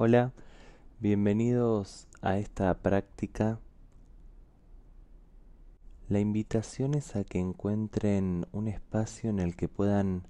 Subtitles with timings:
[0.00, 0.32] Hola,
[1.00, 3.58] bienvenidos a esta práctica.
[6.08, 10.22] La invitación es a que encuentren un espacio en el que puedan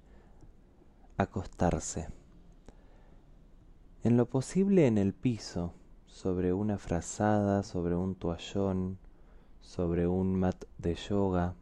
[1.17, 2.07] acostarse.
[4.03, 5.75] En lo posible en el piso,
[6.07, 8.97] sobre una frazada, sobre un toallón,
[9.61, 11.53] sobre un mat de yoga.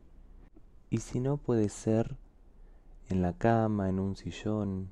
[0.90, 2.16] Y si no puede ser
[3.10, 4.92] en la cama, en un sillón,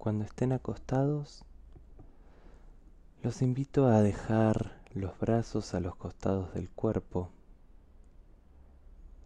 [0.00, 1.44] Cuando estén acostados,
[3.22, 7.28] los invito a dejar los brazos a los costados del cuerpo,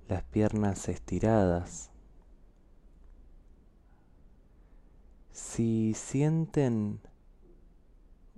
[0.09, 1.93] las piernas estiradas.
[5.31, 6.99] Si sienten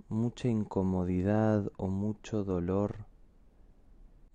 [0.07, 3.07] mucha incomodidad o mucho dolor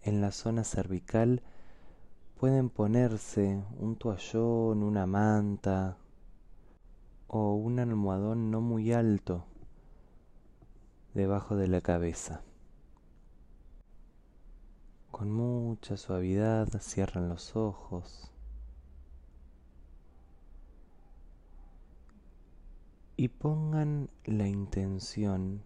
[0.00, 1.40] en la zona cervical,
[2.36, 5.98] pueden ponerse un toallón, una manta,
[7.34, 9.46] o un almohadón no muy alto
[11.14, 12.42] debajo de la cabeza.
[15.10, 18.30] Con mucha suavidad cierran los ojos
[23.16, 25.62] y pongan la intención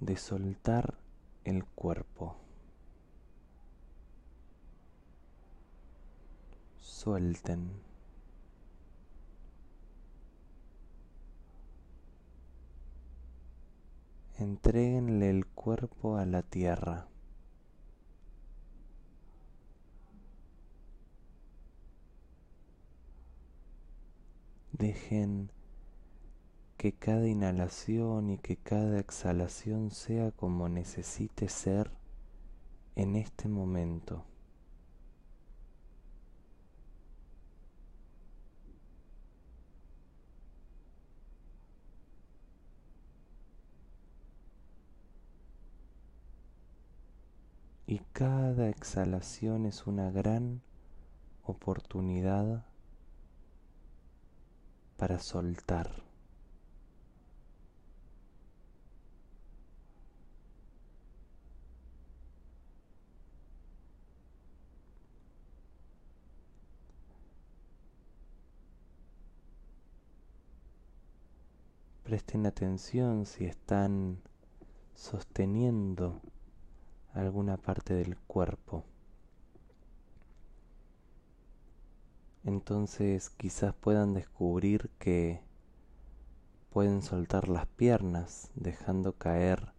[0.00, 0.98] de soltar
[1.44, 2.36] el cuerpo.
[6.78, 7.89] Suelten.
[14.40, 17.06] Entréguenle el cuerpo a la tierra.
[24.72, 25.50] Dejen
[26.78, 31.90] que cada inhalación y que cada exhalación sea como necesite ser
[32.96, 34.24] en este momento.
[48.20, 50.60] Cada exhalación es una gran
[51.42, 52.66] oportunidad
[54.98, 55.90] para soltar.
[72.04, 74.18] Presten atención si están
[74.94, 76.20] sosteniendo
[77.14, 78.84] alguna parte del cuerpo.
[82.44, 85.40] Entonces quizás puedan descubrir que
[86.70, 89.72] pueden soltar las piernas dejando caer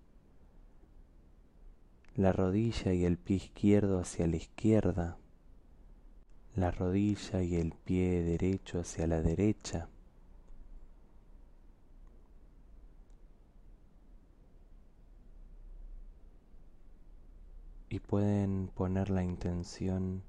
[2.16, 5.18] la rodilla y el pie izquierdo hacia la izquierda,
[6.56, 9.88] la rodilla y el pie derecho hacia la derecha.
[17.92, 20.24] Y pueden poner la intención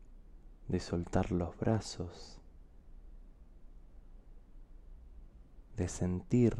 [0.67, 2.41] de soltar los brazos,
[5.77, 6.57] de sentir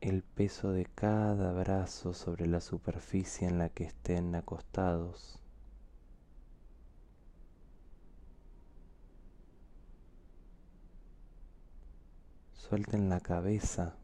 [0.00, 5.38] el peso de cada brazo sobre la superficie en la que estén acostados.
[12.54, 13.96] Suelten la cabeza.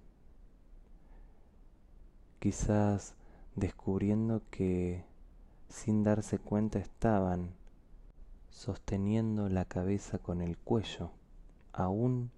[2.39, 3.15] Quizás
[3.57, 5.05] descubriendo que
[5.69, 7.55] sin darse cuenta estaban
[8.49, 11.11] sosteniendo la cabeza con el cuello,
[11.73, 12.31] aún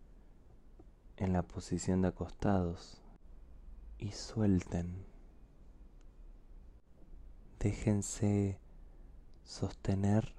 [1.16, 3.02] en la posición de acostados,
[3.98, 5.04] y suelten.
[7.58, 8.58] Déjense
[9.44, 10.34] sostener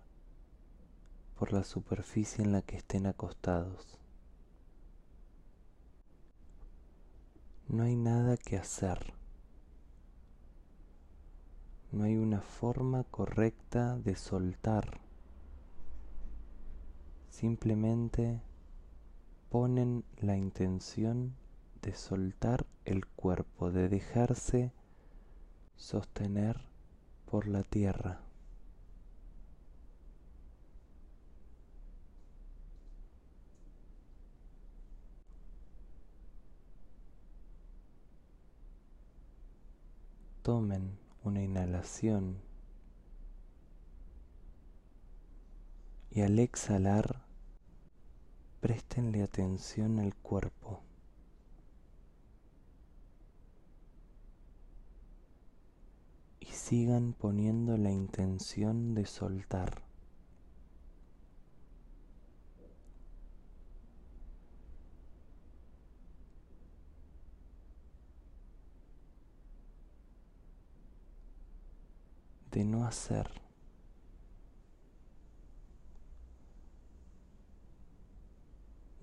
[1.37, 3.97] por la superficie en la que estén acostados.
[7.67, 9.16] No hay nada que hacer.
[11.91, 14.99] No hay una forma correcta de soltar.
[17.29, 18.41] Simplemente
[19.49, 21.35] ponen la intención
[21.81, 24.73] de soltar el cuerpo, de dejarse
[25.77, 26.59] sostener
[27.25, 28.19] por la tierra.
[40.43, 42.41] Tomen una inhalación
[46.11, 47.27] y al exhalar
[48.59, 50.81] préstenle atención al cuerpo.
[56.39, 59.86] Y sigan poniendo la intención de soltar.
[72.57, 73.29] De no hacer.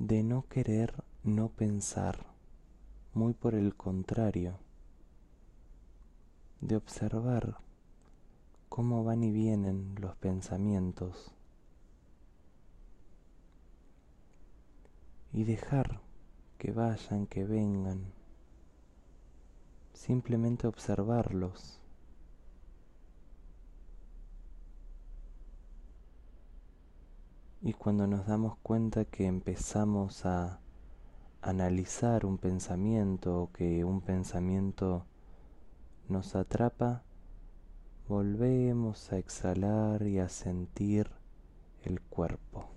[0.00, 2.26] De no querer no pensar,
[3.12, 4.58] muy por el contrario,
[6.62, 7.58] de observar
[8.68, 11.30] cómo van y vienen los pensamientos
[15.32, 16.00] y dejar
[16.58, 18.02] que vayan, que vengan,
[19.92, 21.83] simplemente observarlos.
[27.66, 30.60] Y cuando nos damos cuenta que empezamos a
[31.40, 35.06] analizar un pensamiento o que un pensamiento
[36.10, 37.04] nos atrapa,
[38.06, 41.10] volvemos a exhalar y a sentir
[41.84, 42.73] el cuerpo.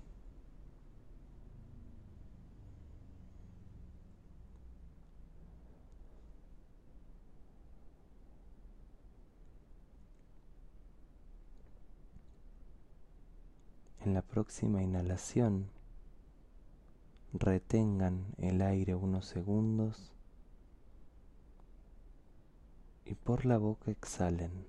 [14.08, 15.68] En la próxima inhalación,
[17.34, 20.14] retengan el aire unos segundos
[23.04, 24.64] y por la boca exhalen.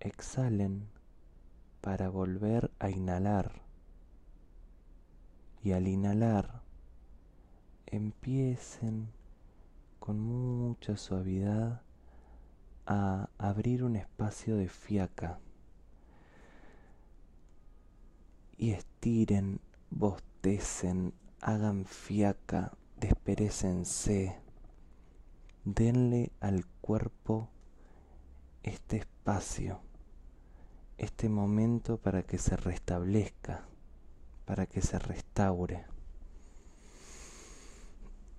[0.00, 0.88] Exhalen
[1.82, 3.60] para volver a inhalar
[5.62, 6.62] y al inhalar
[7.84, 9.17] empiecen
[9.98, 11.82] con mucha suavidad
[12.86, 15.38] a abrir un espacio de fiaca.
[18.56, 19.60] Y estiren,
[19.90, 24.38] bostecen, hagan fiaca, desperécense,
[25.64, 27.50] denle al cuerpo
[28.62, 29.80] este espacio,
[30.96, 33.68] este momento para que se restablezca,
[34.46, 35.97] para que se restaure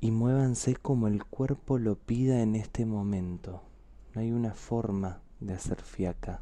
[0.02, 3.62] y muévanse como el cuerpo lo pida en este momento.
[4.14, 6.42] No hay una forma de hacer fiaca.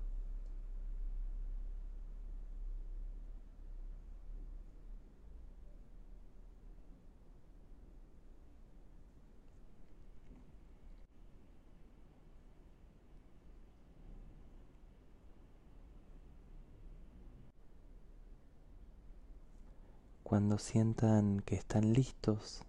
[20.23, 22.66] Cuando sientan que están listos,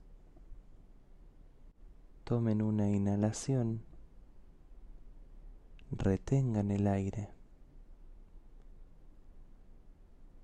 [2.29, 3.81] tomen una inhalación,
[5.91, 7.31] retengan el aire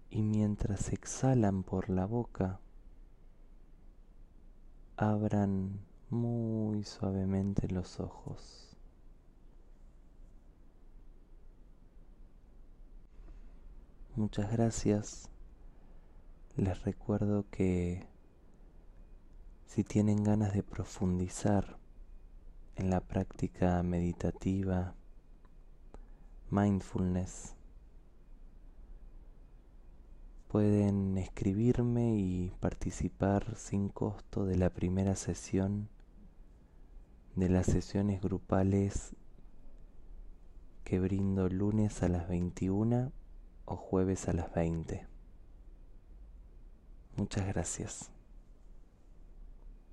[0.08, 2.58] y mientras exhalan por la boca,
[4.96, 5.78] abran
[6.08, 8.78] muy suavemente los ojos.
[14.16, 15.28] Muchas gracias.
[16.56, 18.13] Les recuerdo que
[19.66, 21.78] si tienen ganas de profundizar
[22.76, 24.94] en la práctica meditativa,
[26.50, 27.54] mindfulness,
[30.48, 35.88] pueden escribirme y participar sin costo de la primera sesión
[37.34, 39.16] de las sesiones grupales
[40.84, 43.10] que brindo lunes a las 21
[43.64, 45.06] o jueves a las 20.
[47.16, 48.13] Muchas gracias.